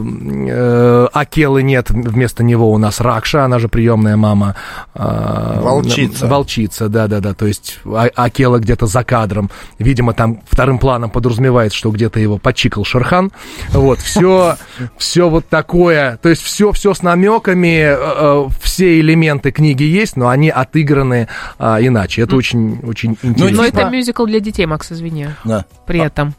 э, 0.49 1.09
Акелы 1.35 1.65
нет, 1.65 1.91
вместо 1.91 2.45
него 2.45 2.71
у 2.71 2.79
нас 2.79 3.01
Ракша, 3.01 3.45
она 3.45 3.59
же 3.59 3.67
приемная 3.67 4.17
мама. 4.17 4.55
А, 4.95 5.61
волчица. 5.61 6.29
Волчица, 6.29 6.89
да-да-да, 6.89 7.35
то 7.35 7.45
есть 7.47 7.81
а, 7.85 8.07
Акела 8.15 8.61
где-то 8.61 8.87
за 8.87 9.03
кадром. 9.03 9.51
Видимо, 9.81 10.13
там 10.13 10.43
вторым 10.49 10.79
планом 10.79 11.11
подразумевается, 11.11 11.77
что 11.77 11.91
где-то 11.91 12.21
его 12.21 12.39
подчикал 12.39 12.85
Шерхан. 12.85 13.33
Вот, 13.73 13.99
все, 13.99 14.55
все 14.97 15.29
вот 15.29 15.49
такое, 15.49 16.21
то 16.23 16.29
есть 16.29 16.43
все, 16.43 16.71
все 16.71 16.95
с 16.95 17.03
намеками, 17.03 17.81
э, 17.81 17.97
э, 17.99 18.49
все 18.63 19.01
элементы 19.01 19.51
книги 19.51 19.83
есть, 19.83 20.17
но 20.17 20.29
они 20.29 20.51
отыграны 20.51 21.27
а, 21.59 21.81
иначе. 21.81 22.23
Это 22.23 22.37
очень, 22.37 22.79
очень 22.85 23.19
ну, 23.25 23.31
интересно. 23.31 23.57
Но 23.57 23.65
это 23.65 23.85
мюзикл 23.91 24.25
для 24.27 24.39
детей, 24.39 24.67
Макс, 24.67 24.93
извини. 24.93 25.31
Да. 25.43 25.65
При 25.85 25.99
этом. 25.99 26.33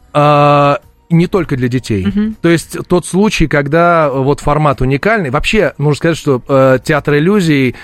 Не 1.08 1.26
только 1.28 1.56
для 1.56 1.68
детей. 1.68 2.04
Uh-huh. 2.04 2.34
То 2.40 2.48
есть 2.48 2.76
тот 2.88 3.06
случай, 3.06 3.46
когда 3.46 4.10
вот 4.10 4.40
формат 4.40 4.80
уникальный. 4.80 5.30
Вообще, 5.30 5.72
нужно 5.78 5.96
сказать, 5.96 6.16
что 6.16 6.42
э, 6.48 6.78
театр 6.82 7.14
иллюзий 7.14 7.76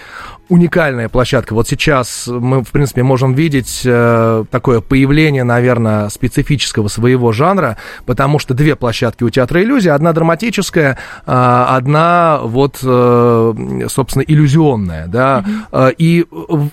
уникальная 0.49 1.09
площадка. 1.09 1.55
Вот 1.55 1.67
сейчас 1.67 2.27
мы, 2.27 2.63
в 2.63 2.71
принципе, 2.71 3.03
можем 3.03 3.33
видеть 3.33 3.83
э, 3.85 4.45
такое 4.51 4.81
появление, 4.81 5.45
наверное, 5.45 6.09
специфического 6.11 6.89
своего 6.89 7.33
жанра, 7.33 7.79
потому 8.05 8.39
что 8.39 8.53
две 8.53 8.77
площадки 8.77 9.25
у 9.25 9.31
театра 9.31 9.63
иллюзий. 9.63 9.91
Одна 9.91 10.13
драматическая, 10.13 10.99
э, 11.27 11.65
одна 11.69 12.41
вот, 12.43 12.81
э, 12.83 13.87
собственно, 13.89 14.23
иллюзионная. 14.23 15.07
Да? 15.07 15.45
Uh-huh. 15.73 15.95
И 15.97 16.27
э, 16.31 16.69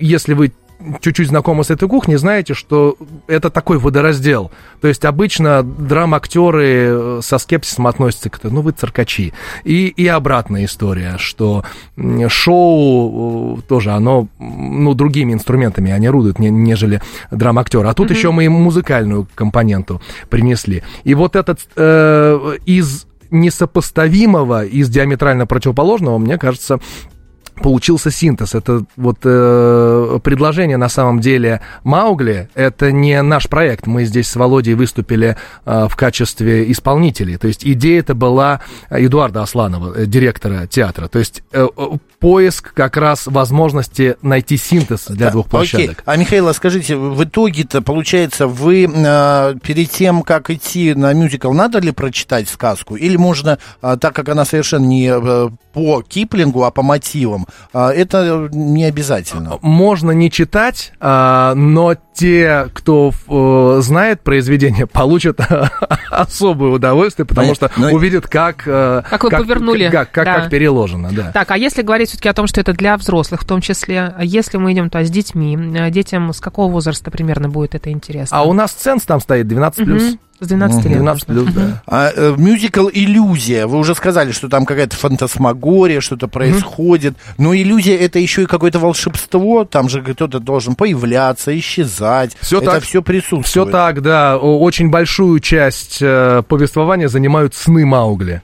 если 0.00 0.34
вы 0.34 0.52
чуть-чуть 1.00 1.28
знакомы 1.28 1.64
с 1.64 1.70
этой 1.70 1.88
кухней, 1.88 2.16
знаете, 2.16 2.54
что 2.54 2.96
это 3.26 3.50
такой 3.50 3.78
водораздел. 3.78 4.50
То 4.80 4.88
есть 4.88 5.04
обычно 5.04 5.62
драм-актеры 5.62 6.66
э, 6.66 7.20
со 7.22 7.38
скепсисом 7.38 7.86
относятся 7.86 8.30
к 8.30 8.38
этому, 8.38 8.56
ну 8.56 8.60
вы 8.62 8.72
циркачи. 8.72 9.32
И, 9.64 9.88
и 9.88 10.06
обратная 10.06 10.64
история, 10.64 11.16
что 11.18 11.64
шоу 12.28 13.58
э, 13.58 13.62
тоже, 13.68 13.92
оно, 13.92 14.28
ну, 14.38 14.94
другими 14.94 15.32
инструментами 15.32 15.92
они 15.92 16.06
орудуют, 16.06 16.38
нежели 16.38 17.00
драм-актеры. 17.30 17.88
А 17.88 17.94
тут 17.94 18.10
mm-hmm. 18.10 18.16
еще 18.16 18.30
мы 18.30 18.44
им 18.44 18.52
музыкальную 18.52 19.26
компоненту 19.34 20.00
принесли. 20.28 20.82
И 21.04 21.14
вот 21.14 21.36
этот 21.36 21.60
э, 21.76 22.56
из 22.66 23.06
несопоставимого 23.32 24.64
и 24.64 24.82
с 24.82 24.88
диаметрально 24.88 25.46
противоположного, 25.46 26.18
мне 26.18 26.38
кажется, 26.38 26.78
получился 27.62 28.10
синтез. 28.10 28.54
Это 28.54 28.84
вот 28.96 29.18
э, 29.24 30.18
предложение 30.22 30.76
на 30.76 30.88
самом 30.88 31.20
деле 31.20 31.60
Маугли, 31.84 32.48
это 32.54 32.92
не 32.92 33.20
наш 33.22 33.48
проект. 33.48 33.86
Мы 33.86 34.04
здесь 34.04 34.28
с 34.28 34.36
Володей 34.36 34.74
выступили 34.74 35.36
э, 35.64 35.86
в 35.88 35.96
качестве 35.96 36.70
исполнителей. 36.70 37.36
То 37.36 37.48
есть 37.48 37.64
идея 37.64 38.00
это 38.00 38.14
была 38.14 38.60
Эдуарда 38.90 39.42
Асланова, 39.42 39.94
э, 39.96 40.06
директора 40.06 40.66
театра. 40.66 41.08
То 41.08 41.18
есть 41.18 41.42
э, 41.52 41.66
э 41.76 41.98
поиск 42.22 42.72
как 42.72 42.96
раз 42.96 43.26
возможности 43.26 44.14
найти 44.22 44.56
синтез 44.56 45.06
для 45.08 45.26
да, 45.26 45.32
двух 45.32 45.48
площадок. 45.48 45.90
Окей. 45.90 46.02
А, 46.06 46.16
Михаил, 46.16 46.54
скажите, 46.54 46.94
в 46.94 47.24
итоге-то, 47.24 47.82
получается, 47.82 48.46
вы 48.46 48.84
э, 48.84 49.54
перед 49.60 49.90
тем, 49.90 50.22
как 50.22 50.48
идти 50.48 50.94
на 50.94 51.12
мюзикл, 51.14 51.52
надо 51.52 51.80
ли 51.80 51.90
прочитать 51.90 52.48
сказку? 52.48 52.94
Или 52.94 53.16
можно, 53.16 53.58
э, 53.82 53.96
так 54.00 54.14
как 54.14 54.28
она 54.28 54.44
совершенно 54.44 54.86
не 54.86 55.10
э, 55.12 55.50
по 55.72 56.02
Киплингу, 56.02 56.62
а 56.62 56.70
по 56.70 56.82
мотивам, 56.82 57.48
это 57.72 58.48
не 58.52 58.84
обязательно? 58.84 59.58
Можно 59.62 60.10
не 60.12 60.30
читать, 60.30 60.92
э, 61.00 61.52
но 61.54 61.94
те, 62.14 62.68
кто 62.74 63.12
э, 63.28 63.80
знает 63.82 64.20
произведение, 64.20 64.86
получат 64.92 65.40
особое 66.10 66.72
удовольствие, 66.72 67.26
потому 67.26 67.54
что 67.54 67.70
но... 67.76 67.90
увидят, 67.92 68.26
как... 68.26 68.64
Э, 68.66 69.02
как 69.08 69.24
вы 69.24 69.30
как, 69.30 69.40
повернули. 69.40 69.88
Как, 69.88 70.10
как, 70.10 70.24
да. 70.24 70.40
как 70.40 70.50
переложено, 70.50 71.10
да. 71.12 71.32
Так, 71.32 71.50
а 71.50 71.56
если 71.56 71.82
говорить 71.82 72.08
все-таки 72.08 72.28
о 72.28 72.34
том, 72.34 72.46
что 72.46 72.60
это 72.60 72.72
для 72.72 72.96
взрослых 72.96 73.42
в 73.42 73.46
том 73.46 73.60
числе, 73.60 74.12
а 74.16 74.24
если 74.24 74.58
мы 74.58 74.72
идем 74.72 74.90
то 74.90 75.02
с 75.02 75.10
детьми, 75.10 75.56
э, 75.56 75.90
детям 75.90 76.32
с 76.32 76.40
какого 76.40 76.70
возраста 76.70 77.10
примерно 77.10 77.48
будет 77.48 77.74
это 77.74 77.90
интересно? 77.90 78.36
А 78.36 78.42
у 78.42 78.52
нас 78.52 78.72
ценз 78.72 79.02
там 79.04 79.20
стоит 79.20 79.46
12+. 79.46 79.82
Угу. 79.82 80.18
С 80.42 80.48
12 80.48 80.84
лет. 80.86 80.98
12 80.98 81.26
плюс, 81.26 81.52
да. 81.52 81.82
А, 81.86 82.10
э, 82.12 82.34
мюзикл 82.36 82.88
«Иллюзия». 82.92 83.68
Вы 83.68 83.78
уже 83.78 83.94
сказали, 83.94 84.32
что 84.32 84.48
там 84.48 84.66
какая-то 84.66 84.96
фантасмагория, 84.96 86.00
что-то 86.00 86.26
происходит. 86.26 87.14
Но 87.38 87.54
иллюзия 87.54 87.96
это 87.96 88.18
еще 88.18 88.42
и 88.42 88.46
какое-то 88.46 88.80
волшебство. 88.80 89.64
Там 89.64 89.88
же 89.88 90.02
кто-то 90.02 90.40
должен 90.40 90.74
появляться, 90.74 91.56
исчезать. 91.56 92.36
Все 92.40 92.58
это 92.58 92.72
так, 92.72 92.82
все 92.82 93.02
присутствует. 93.02 93.46
Все 93.46 93.64
так, 93.66 94.02
да. 94.02 94.36
Очень 94.36 94.90
большую 94.90 95.38
часть 95.38 95.98
э, 96.00 96.42
повествования 96.48 97.06
занимают 97.06 97.54
сны 97.54 97.86
Маугли. 97.86 98.42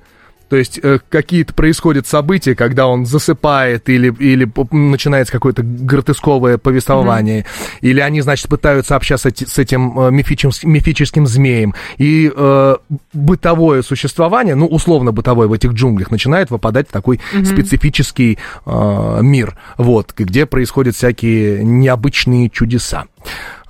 То 0.48 0.56
есть 0.56 0.80
э, 0.82 0.98
какие-то 1.08 1.54
происходят 1.54 2.06
события, 2.06 2.54
когда 2.54 2.86
он 2.86 3.06
засыпает 3.06 3.88
или, 3.88 4.12
или 4.18 4.50
начинается 4.70 5.32
какое-то 5.32 5.62
гротесковое 5.62 6.58
повествование, 6.58 7.40
mm-hmm. 7.40 7.78
или 7.82 8.00
они, 8.00 8.20
значит, 8.22 8.48
пытаются 8.48 8.96
общаться 8.96 9.30
с 9.30 9.58
этим 9.58 9.98
э, 10.00 10.10
мифическим, 10.10 10.72
мифическим 10.72 11.26
змеем. 11.26 11.74
И 11.98 12.32
э, 12.34 12.76
бытовое 13.12 13.82
существование, 13.82 14.54
ну, 14.54 14.66
условно 14.66 15.12
бытовое 15.12 15.48
в 15.48 15.52
этих 15.52 15.72
джунглях, 15.72 16.10
начинает 16.10 16.50
выпадать 16.50 16.88
в 16.88 16.92
такой 16.92 17.16
mm-hmm. 17.16 17.44
специфический 17.44 18.38
э, 18.64 19.18
мир, 19.22 19.56
вот, 19.76 20.14
где 20.16 20.46
происходят 20.46 20.94
всякие 20.94 21.62
необычные 21.62 22.48
чудеса. 22.48 23.04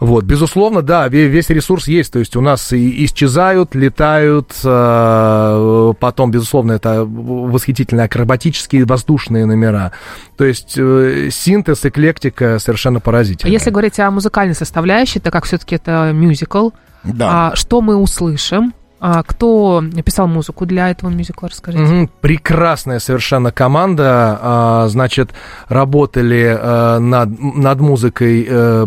Вот, 0.00 0.24
безусловно, 0.24 0.82
да, 0.82 1.08
весь 1.08 1.50
ресурс 1.50 1.88
есть, 1.88 2.12
то 2.12 2.20
есть 2.20 2.36
у 2.36 2.40
нас 2.40 2.72
и 2.72 3.04
исчезают, 3.04 3.74
летают, 3.74 4.52
э, 4.62 5.92
потом, 5.98 6.30
безусловно, 6.30 6.72
это 6.72 7.04
восхитительные 7.04 8.04
акробатические 8.04 8.84
воздушные 8.84 9.44
номера. 9.44 9.90
То 10.36 10.44
есть 10.44 10.74
э, 10.76 11.30
синтез, 11.32 11.84
эклектика 11.84 12.60
совершенно 12.60 13.00
поразительная. 13.00 13.50
А 13.50 13.52
если 13.52 13.70
говорить 13.70 13.98
о 13.98 14.08
музыкальной 14.12 14.54
составляющей, 14.54 15.18
так 15.18 15.32
как 15.32 15.46
все-таки 15.46 15.74
это 15.74 16.12
мюзикл, 16.14 16.70
да. 17.02 17.48
а, 17.50 17.56
что 17.56 17.80
мы 17.80 17.96
услышим? 17.96 18.72
А 19.00 19.22
кто 19.22 19.82
писал 20.04 20.26
музыку 20.26 20.66
для 20.66 20.90
этого 20.90 21.10
мюзикла, 21.10 21.48
расскажите. 21.48 21.84
Угу, 21.84 22.10
прекрасная 22.20 22.98
совершенно 22.98 23.52
команда. 23.52 24.38
А, 24.40 24.86
значит, 24.88 25.30
работали 25.68 26.56
а, 26.58 26.98
над, 26.98 27.38
над 27.38 27.80
музыкой. 27.80 28.46
А, 28.48 28.84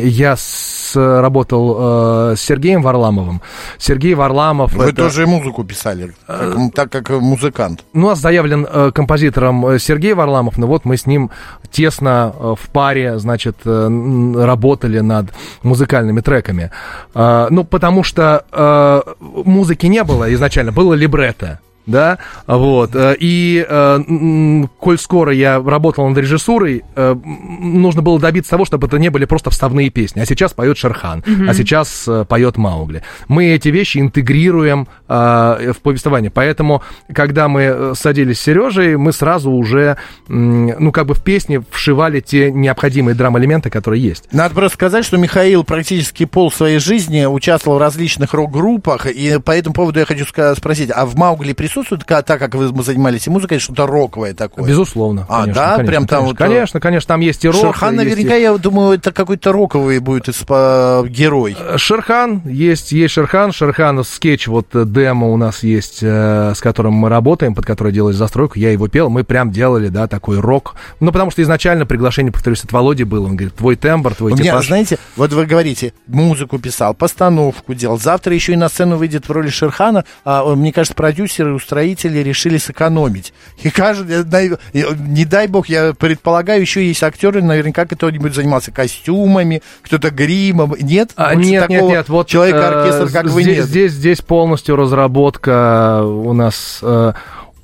я 0.00 0.36
с, 0.36 0.92
работал 0.96 1.76
а, 1.78 2.34
с 2.36 2.40
Сергеем 2.40 2.82
Варламовым. 2.82 3.42
Сергей 3.78 4.14
Варламов... 4.14 4.72
Вы 4.74 4.86
это... 4.86 4.96
тоже 4.96 5.26
музыку 5.26 5.62
писали, 5.62 6.14
как, 6.26 6.74
так 6.74 6.90
как 6.90 7.10
музыкант. 7.10 7.84
Ну, 7.92 8.06
у 8.06 8.08
нас 8.10 8.18
заявлен 8.18 8.66
а, 8.68 8.90
композитором 8.90 9.78
Сергей 9.78 10.14
Варламов, 10.14 10.58
но 10.58 10.66
вот 10.66 10.84
мы 10.84 10.96
с 10.96 11.06
ним 11.06 11.30
тесно 11.70 12.34
а, 12.36 12.54
в 12.54 12.70
паре, 12.70 13.18
значит, 13.18 13.58
работали 13.64 15.00
над 15.00 15.26
музыкальными 15.62 16.20
треками. 16.20 16.70
А, 17.14 17.46
ну, 17.50 17.64
потому 17.64 18.02
что 18.02 18.44
а, 18.50 19.02
музыки 19.44 19.86
не 19.86 20.02
было 20.04 20.32
изначально, 20.34 20.72
было 20.72 20.94
либретто 20.94 21.60
да, 21.86 22.18
вот, 22.46 22.94
э, 22.94 23.14
и 23.18 23.64
э, 23.68 24.64
коль 24.78 24.98
скоро 24.98 25.32
я 25.32 25.62
работал 25.62 26.08
над 26.08 26.16
режиссурой, 26.16 26.82
э, 26.94 27.14
нужно 27.24 28.00
было 28.00 28.18
добиться 28.18 28.50
того, 28.50 28.64
чтобы 28.64 28.86
это 28.86 28.98
не 28.98 29.10
были 29.10 29.26
просто 29.26 29.50
вставные 29.50 29.90
песни, 29.90 30.20
а 30.20 30.26
сейчас 30.26 30.52
поет 30.52 30.78
Шерхан, 30.78 31.20
mm-hmm. 31.20 31.48
а 31.48 31.54
сейчас 31.54 32.08
поет 32.28 32.56
Маугли. 32.56 33.02
Мы 33.28 33.46
эти 33.52 33.68
вещи 33.68 33.98
интегрируем 33.98 34.88
в 35.06 35.76
повествование, 35.82 36.30
поэтому, 36.30 36.82
когда 37.12 37.48
мы 37.48 37.92
садились 37.94 38.38
с 38.38 38.42
Сережей, 38.42 38.96
мы 38.96 39.12
сразу 39.12 39.50
уже, 39.50 39.98
ну, 40.28 40.92
как 40.92 41.06
бы 41.06 41.14
в 41.14 41.22
песни 41.22 41.62
вшивали 41.70 42.20
те 42.20 42.50
необходимые 42.50 43.14
драм-элементы, 43.14 43.70
которые 43.70 44.02
есть. 44.02 44.32
Надо 44.32 44.54
просто 44.54 44.76
сказать, 44.76 45.04
что 45.04 45.16
Михаил 45.16 45.64
практически 45.64 46.24
пол 46.24 46.50
своей 46.50 46.78
жизни 46.78 47.24
участвовал 47.24 47.78
в 47.78 47.80
различных 47.80 48.32
рок-группах, 48.34 49.06
и 49.06 49.38
по 49.38 49.52
этому 49.52 49.74
поводу 49.74 49.98
я 49.98 50.06
хочу 50.06 50.24
спросить, 50.26 50.90
а 50.94 51.06
в 51.06 51.14
Маугли 51.16 51.52
присутствует 51.52 51.73
присутствует, 51.74 52.04
так 52.06 52.38
как 52.38 52.54
вы 52.54 52.82
занимались 52.82 53.26
и 53.26 53.30
музыкой, 53.30 53.58
что-то 53.58 53.86
роковое 53.86 54.34
такое? 54.34 54.66
Безусловно. 54.66 55.26
А, 55.28 55.42
конечно, 55.42 55.54
да? 55.54 55.70
Конечно, 55.76 55.86
Прям 55.86 56.06
там 56.06 56.18
конечно, 56.18 56.28
вот... 56.28 56.38
Конечно, 56.38 56.80
конечно, 56.80 57.08
там 57.08 57.20
есть 57.20 57.44
и 57.44 57.48
рок. 57.48 57.60
Шерхан 57.60 57.96
наверняка, 57.96 58.34
есть... 58.34 58.42
я 58.42 58.56
думаю, 58.56 58.92
это 58.96 59.12
какой-то 59.12 59.52
роковый 59.52 59.98
будет 59.98 60.28
э, 60.28 61.04
герой. 61.08 61.56
Э, 61.58 61.76
Шерхан, 61.76 62.42
есть, 62.44 62.92
есть 62.92 63.14
Шерхан. 63.14 63.52
Шерхан 63.52 64.04
скетч, 64.04 64.46
вот 64.46 64.68
э, 64.74 64.84
демо 64.86 65.28
у 65.28 65.36
нас 65.36 65.62
есть, 65.62 66.02
с 66.02 66.58
которым 66.60 66.94
мы 66.94 67.08
работаем, 67.08 67.54
под 67.54 67.66
который 67.66 67.92
делали 67.92 68.14
застройку. 68.14 68.58
Я 68.58 68.70
его 68.70 68.88
пел, 68.88 69.10
мы 69.10 69.24
прям 69.24 69.50
делали, 69.50 69.88
да, 69.88 70.06
такой 70.06 70.38
рок. 70.40 70.76
Ну, 71.00 71.12
потому 71.12 71.30
что 71.30 71.42
изначально 71.42 71.86
приглашение, 71.86 72.32
повторюсь, 72.32 72.62
от 72.64 72.72
Володи 72.72 73.04
было. 73.04 73.26
Он 73.26 73.36
говорит, 73.36 73.54
твой 73.54 73.76
тембр, 73.76 74.14
твой 74.14 74.32
У 74.32 74.36
типаж. 74.36 74.52
меня, 74.52 74.62
знаете, 74.62 74.98
вот 75.16 75.32
вы 75.32 75.46
говорите, 75.46 75.92
музыку 76.06 76.58
писал, 76.58 76.94
постановку 76.94 77.74
делал. 77.74 77.98
Завтра 77.98 78.34
еще 78.34 78.52
и 78.52 78.56
на 78.56 78.68
сцену 78.68 78.96
выйдет 78.96 79.28
в 79.28 79.32
роли 79.32 79.48
Шерхана. 79.48 80.04
А, 80.24 80.44
мне 80.54 80.72
кажется, 80.72 80.94
продюсеры, 80.94 81.58
устроители 81.64 82.18
решили 82.18 82.58
сэкономить. 82.58 83.32
И 83.62 83.70
каждый, 83.70 84.24
не 84.72 85.24
дай 85.24 85.46
бог, 85.48 85.68
я 85.68 85.94
предполагаю, 85.94 86.60
еще 86.60 86.86
есть 86.86 87.02
актеры, 87.02 87.42
наверняка 87.42 87.86
кто-нибудь 87.86 88.34
занимался 88.34 88.70
костюмами, 88.70 89.62
кто-то 89.82 90.10
гримом. 90.10 90.74
Нет? 90.78 91.12
А, 91.16 91.34
нет, 91.34 91.68
нет, 91.68 91.82
нет. 91.82 92.08
Вот, 92.08 92.28
человека-оркестр, 92.28 93.10
как 93.10 93.28
здесь, 93.28 93.34
вы, 93.34 93.44
нет. 93.44 93.64
Здесь, 93.64 93.92
здесь 93.92 94.20
полностью 94.20 94.76
разработка 94.76 96.02
у 96.04 96.32
нас... 96.32 96.80
Э, 96.82 97.12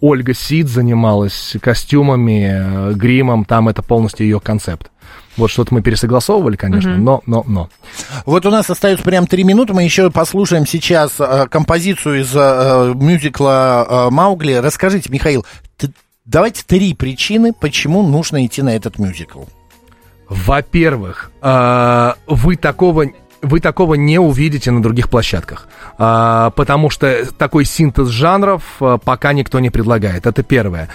Ольга 0.03 0.33
Сид 0.33 0.67
занималась 0.67 1.57
костюмами, 1.61 2.49
э, 2.51 2.93
гримом, 2.95 3.45
там 3.45 3.69
это 3.69 3.83
полностью 3.83 4.25
ее 4.25 4.41
концепт. 4.41 4.91
Вот 5.37 5.51
что-то 5.51 5.73
мы 5.73 5.83
пересогласовывали, 5.83 6.57
конечно, 6.57 6.95
угу. 6.95 7.01
но, 7.01 7.23
но, 7.27 7.45
но. 7.47 7.71
Вот 8.27 8.45
у 8.47 8.51
нас 8.51 8.69
остается 8.69 9.05
прям 9.05 9.27
три 9.27 9.45
минуты. 9.45 9.73
Мы 9.73 9.85
еще 9.85 10.11
послушаем 10.11 10.67
сейчас 10.67 11.13
э, 11.19 11.47
композицию 11.49 12.23
из 12.23 12.33
э, 12.35 12.93
мюзикла 12.95 13.87
э, 13.89 14.11
Маугли. 14.11 14.55
Расскажите, 14.55 15.09
Михаил, 15.11 15.47
давайте 16.25 16.65
три 16.67 16.95
причины, 16.95 17.53
почему 17.53 18.03
нужно 18.03 18.45
идти 18.45 18.63
на 18.63 18.75
этот 18.75 18.99
мюзикл. 18.99 19.45
Во-первых, 20.29 21.31
э, 21.43 22.13
вы 22.27 22.57
такого 22.57 23.07
вы 23.43 23.61
такого 23.61 23.95
не 23.95 24.19
увидите 24.19 24.71
на 24.71 24.83
других 24.83 25.09
площадках, 25.09 25.67
потому 25.97 26.91
что 26.91 27.25
такой 27.39 27.65
синтез 27.65 28.09
жанров 28.09 28.63
пока 28.79 29.33
никто 29.33 29.61
не 29.61 29.71
предлагает. 29.71 30.27
Это 30.27 30.43
первое. 30.43 30.91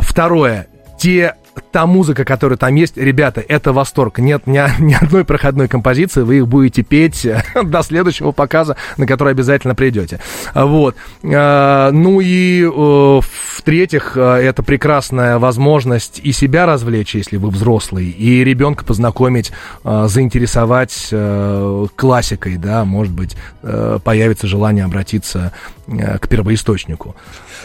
Второе, 0.00 0.66
те 0.98 1.36
та 1.70 1.86
музыка, 1.86 2.24
которая 2.24 2.56
там 2.56 2.74
есть, 2.74 2.96
ребята, 2.96 3.42
это 3.46 3.72
восторг. 3.72 4.18
Нет 4.18 4.46
ни, 4.46 4.60
ни 4.80 4.94
одной 4.94 5.24
проходной 5.24 5.68
композиции, 5.68 6.22
вы 6.22 6.38
их 6.38 6.48
будете 6.48 6.82
петь 6.82 7.26
до 7.62 7.82
следующего 7.82 8.32
показа, 8.32 8.76
на 8.96 9.06
который 9.06 9.32
обязательно 9.32 9.74
придете. 9.74 10.20
Вот. 10.54 10.96
А, 11.24 11.90
ну 11.90 12.20
и 12.20 12.64
в-третьих, 12.64 14.16
это 14.16 14.62
прекрасная 14.62 15.38
возможность 15.38 16.20
и 16.22 16.32
себя 16.32 16.66
развлечь, 16.66 17.14
если 17.14 17.36
вы 17.36 17.50
взрослый, 17.50 18.08
и 18.08 18.44
ребенка 18.44 18.84
познакомить, 18.84 19.52
заинтересовать 19.82 21.12
классикой, 21.96 22.56
да, 22.56 22.84
может 22.84 23.12
быть, 23.12 23.36
появится 24.04 24.46
желание 24.46 24.84
обратиться 24.84 25.52
к 25.86 26.28
первоисточнику. 26.28 27.16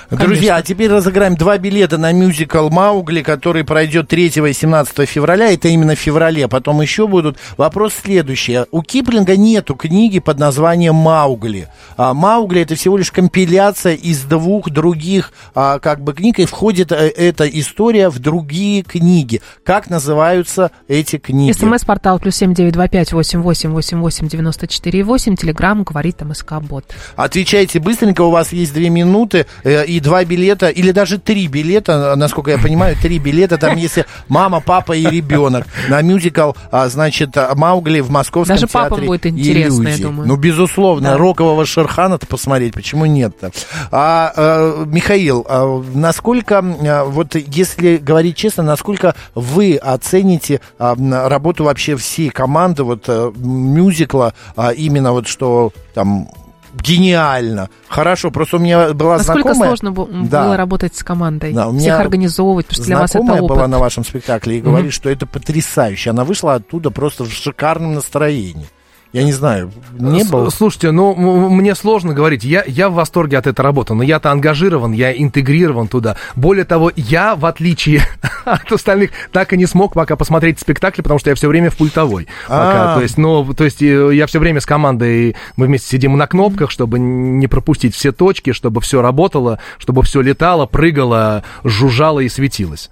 Друзья, 0.10 0.56
а 0.56 0.62
теперь 0.62 0.90
разыграем 0.90 1.36
два 1.36 1.58
билета 1.58 1.98
на 1.98 2.12
мюзикл 2.12 2.70
«Маугли», 2.70 3.22
который 3.22 3.64
пройдет 3.64 3.79
3 3.88 4.26
и 4.26 4.54
17 4.54 5.10
февраля. 5.10 5.52
Это 5.52 5.68
именно 5.68 5.96
в 5.96 6.00
феврале. 6.00 6.48
Потом 6.48 6.82
еще 6.82 7.08
будут. 7.08 7.38
Вопрос 7.58 7.94
следующий. 8.04 8.60
У 8.72 8.82
Киплинга 8.82 9.38
нету 9.38 9.76
книги 9.76 10.20
под 10.20 10.40
названием 10.40 10.96
«Маугли». 10.96 11.68
А 11.98 12.14
«Маугли»— 12.14 12.62
это 12.64 12.76
всего 12.76 12.98
лишь 12.98 13.12
компиляция 13.12 13.96
из 13.96 14.22
двух 14.24 14.70
других 14.70 15.32
а, 15.56 15.80
как 15.80 16.02
бы 16.02 16.14
книг, 16.14 16.40
и 16.40 16.46
входит 16.46 16.92
э, 16.92 16.96
эта 16.96 17.48
история 17.48 18.10
в 18.10 18.20
другие 18.20 18.84
книги. 18.84 19.42
Как 19.64 19.90
называются 19.90 20.72
эти 20.88 21.18
книги? 21.18 21.52
СМС-портал 21.52 22.20
плюс 22.20 22.36
семь 22.36 22.54
девять 22.54 22.74
два 22.74 22.88
пять 22.88 23.14
восемь 23.14 23.42
восемь 23.42 23.72
восемь 23.72 24.00
восемь 24.00 24.28
девяносто 24.28 24.68
четыре 24.68 25.04
восемь. 25.04 25.36
Телеграмм 25.36 25.84
говорит 25.84 26.22
МСК 26.22 26.54
Бот. 26.62 26.86
Отвечайте 27.16 27.80
быстренько, 27.80 28.22
у 28.22 28.32
вас 28.32 28.52
есть 28.54 28.74
две 28.74 28.90
минуты. 28.90 29.46
Э, 29.64 29.86
и 29.86 30.00
два 30.00 30.24
билета, 30.26 30.70
или 30.70 30.92
даже 30.92 31.18
три 31.18 31.48
билета, 31.48 32.16
насколько 32.16 32.52
я 32.52 32.58
понимаю, 32.58 32.96
три 33.02 33.20
билета, 33.20 33.58
там 33.70 33.78
если 33.78 34.06
мама, 34.28 34.62
папа 34.62 34.94
и 34.94 35.06
ребенок 35.06 35.66
на 35.88 36.02
мюзикл, 36.02 36.52
а, 36.72 36.90
значит, 36.90 37.36
Маугли 37.56 38.00
в 38.02 38.10
Московском 38.10 38.56
даже 38.56 38.68
театре 38.68 38.90
папам 38.90 39.06
будет 39.06 39.26
интересно, 39.26 39.88
я 39.88 39.98
думаю. 39.98 40.28
Ну, 40.28 40.36
безусловно, 40.36 41.12
да. 41.12 41.18
рокового 41.18 41.66
Шерхана-то 41.66 42.28
посмотреть, 42.28 42.74
почему 42.74 43.06
нет-то? 43.06 43.52
А, 43.92 44.34
а, 44.36 44.86
Михаил, 44.86 45.46
а, 45.48 45.84
насколько, 45.94 46.60
а, 46.60 47.06
вот 47.06 47.36
если 47.36 47.98
говорить 47.98 48.36
честно, 48.36 48.64
насколько 48.64 49.16
вы 49.36 49.76
оцените 49.76 50.62
а, 50.78 50.96
работу 51.30 51.64
вообще 51.64 51.96
всей 51.96 52.30
команды 52.30 52.84
вот 52.84 53.06
а, 53.08 53.32
мюзикла, 53.36 54.34
а, 54.56 54.72
именно 54.72 55.12
вот 55.12 55.28
что 55.28 55.72
там 55.94 56.30
гениально. 56.74 57.70
Хорошо, 57.88 58.32
просто 58.32 58.58
у 58.58 58.60
меня 58.60 58.94
была 58.94 59.18
Насколько 59.18 59.54
знакомая... 59.54 59.70
сложно 59.76 60.28
да. 60.28 60.44
было 60.46 60.58
работать 60.58 60.96
с 60.96 61.04
командой, 61.04 61.54
да, 61.54 61.68
у 61.68 61.72
меня 61.72 61.82
всех 61.82 62.00
организовывать, 62.00 62.68
потому 62.68 62.84
что 62.84 62.86
для 62.86 63.00
вас 63.00 63.16
это 63.16 63.24
опыт. 63.24 63.48
была 63.48 63.68
на 63.68 63.80
вашем 63.80 64.04
спектакле 64.04 64.58
и 64.58 64.62
говорит, 64.62 64.92
mm-hmm. 64.92 64.96
что 64.96 65.10
это 65.10 65.26
потрясающе. 65.26 66.12
Она 66.12 66.24
вышла 66.24 66.56
оттуда 66.56 66.92
просто 66.92 67.26
в 67.26 67.32
шикарном 67.32 67.96
настроении. 67.96 68.68
Я 69.12 69.24
не 69.24 69.32
знаю, 69.32 69.72
не 69.98 70.24
было. 70.24 70.52
Слушайте, 70.52 70.92
ну, 70.92 71.16
мне 71.16 71.74
сложно 71.74 72.14
говорить. 72.14 72.44
Я, 72.44 72.64
я 72.68 72.90
в 72.90 72.94
восторге 72.94 73.40
от 73.40 73.48
этой 73.48 73.62
работы, 73.62 73.96
но 73.96 74.04
я-то 74.04 74.32
ангажирован, 74.32 74.92
я 74.92 75.12
интегрирован 75.12 75.88
туда. 75.88 76.16
Более 76.36 76.64
того, 76.64 76.92
я, 76.96 77.36
в 77.36 77.48
отличие 77.48 78.04
от 78.46 78.72
остальных, 78.72 79.10
так 79.32 79.52
и 79.52 79.58
не 79.58 79.66
смог 79.66 79.94
пока 79.94 80.16
посмотреть 80.16 80.60
спектакль, 80.60 81.02
потому 81.02 81.20
что 81.20 81.32
я 81.32 81.36
все 81.36 81.48
время 81.48 81.72
в 81.72 81.78
пультовой. 81.78 82.28
Пока. 82.48 82.96
То 82.96 83.02
есть, 83.02 83.18
ну, 83.18 83.52
то 83.56 83.64
есть 83.64 83.82
э, 83.82 84.12
я 84.14 84.28
все 84.28 84.38
время 84.38 84.62
с 84.62 84.68
командой, 84.68 85.36
мы 85.56 85.66
вместе 85.66 85.88
сидим 85.88 86.16
на 86.16 86.28
кнопках, 86.28 86.70
чтобы 86.70 87.00
не 87.00 87.48
пропустить 87.48 87.96
все 87.96 88.12
точки, 88.12 88.54
чтобы 88.54 88.80
все 88.80 89.02
работало, 89.02 89.58
чтобы 89.80 90.04
все 90.04 90.22
летало, 90.22 90.68
прыгало, 90.68 91.44
жужжало 91.64 92.20
и 92.20 92.30
светилось. 92.30 92.92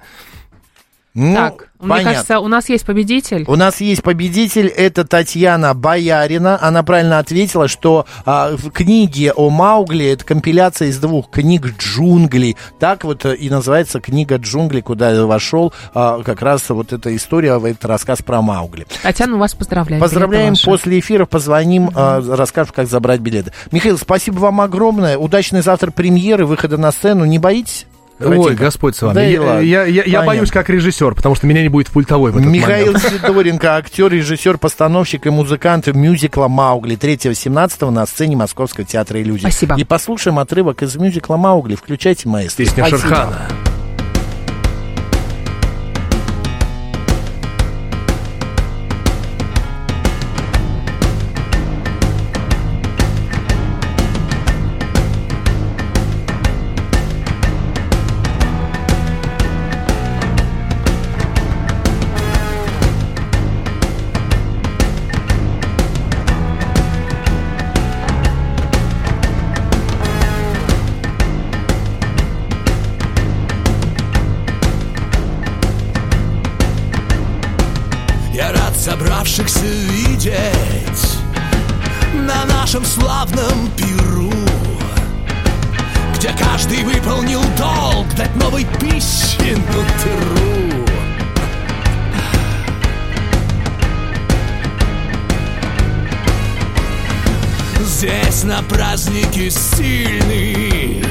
Ну, 1.20 1.34
так, 1.34 1.70
понятно. 1.80 1.96
мне 1.96 2.04
кажется, 2.04 2.40
у 2.40 2.48
нас 2.48 2.70
есть 2.70 2.86
победитель. 2.86 3.44
У 3.48 3.56
нас 3.56 3.82
есть 3.82 4.04
победитель, 4.04 4.68
это 4.68 5.04
Татьяна 5.04 5.74
Боярина. 5.74 6.60
Она 6.62 6.84
правильно 6.84 7.18
ответила, 7.18 7.68
что 7.68 8.06
а, 8.24 8.52
в 8.56 8.70
книге 8.70 9.34
о 9.34 9.50
Маугли 9.50 10.06
это 10.12 10.24
компиляция 10.24 10.90
из 10.90 11.00
двух 11.00 11.32
книг 11.32 11.76
джунглей. 11.80 12.56
Так 12.80 13.04
вот 13.04 13.26
э, 13.26 13.36
и 13.36 13.50
называется 13.50 14.00
книга 14.00 14.36
джунглей, 14.36 14.84
куда 14.84 15.26
вошел 15.26 15.74
а, 15.96 16.22
как 16.22 16.44
раз 16.44 16.70
вот 16.70 16.94
эта 16.94 17.16
история, 17.16 17.58
этот 17.58 17.86
рассказ 17.86 18.22
про 18.22 18.44
Маугли. 18.44 18.86
Татьяна, 19.02 19.38
вас 19.38 19.56
поздравляем. 19.56 20.00
Поздравляем. 20.00 20.54
После 20.64 21.00
эфира 21.00 21.26
позвоним, 21.26 21.90
а, 21.96 22.22
расскажем, 22.22 22.74
как 22.76 22.88
забрать 22.88 23.22
билеты. 23.22 23.54
Михаил, 23.72 23.98
спасибо 23.98 24.38
вам 24.38 24.62
огромное. 24.62 25.18
Удачной 25.18 25.64
завтра 25.64 25.90
премьеры, 25.90 26.46
выхода 26.46 26.78
на 26.78 26.92
сцену. 26.92 27.26
Не 27.26 27.40
боитесь? 27.40 27.88
Ой, 28.20 28.56
Господь 28.56 28.96
с 28.96 29.02
вами. 29.02 29.16
Да 29.16 29.24
я, 29.24 29.60
я, 29.60 29.86
я, 29.86 30.04
я 30.04 30.22
боюсь 30.24 30.50
как 30.50 30.70
режиссер, 30.70 31.14
потому 31.14 31.36
что 31.36 31.46
меня 31.46 31.62
не 31.62 31.70
будет 31.70 31.88
в 31.88 31.92
пультовой 31.92 32.32
в 32.32 32.38
этот 32.38 32.50
Михаил 32.50 32.94
момент. 32.94 33.04
Сидоренко, 33.04 33.76
актер, 33.76 34.12
режиссер, 34.12 34.58
постановщик 34.58 35.28
и 35.28 35.30
музыкант 35.30 35.88
мюзикла 35.88 36.48
«Маугли» 36.48 36.98
3-17 36.98 37.90
на 37.90 38.06
сцене 38.06 38.36
Московского 38.36 38.86
театра 38.86 39.22
иллюзий. 39.22 39.42
Спасибо. 39.42 39.76
И 39.78 39.84
послушаем 39.84 40.40
отрывок 40.40 40.82
из 40.82 40.96
мюзикла 40.96 41.38
«Маугли». 41.38 41.76
Включайте, 41.76 42.28
маэстро. 42.28 42.64
Песня 42.64 42.88
Спасибо. 42.88 43.00
Шерхана. 43.00 43.67
Собравшихся 78.90 79.66
видеть 79.66 81.18
На 82.14 82.46
нашем 82.46 82.86
славном 82.86 83.70
пиру 83.76 84.32
Где 86.16 86.30
каждый 86.30 86.86
выполнил 86.86 87.42
долг 87.58 88.08
Дать 88.16 88.34
новой 88.38 88.66
пищи 88.80 89.58
нутру 89.74 90.86
Здесь 97.82 98.46
на 98.46 98.64
празднике 98.64 99.50
сильных 99.50 101.06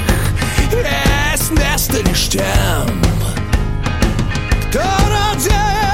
Есть 0.72 1.50
место 1.50 2.00
лишь 2.08 2.28
тем 2.28 3.02
Кто 4.70 4.80
родит 4.80 5.85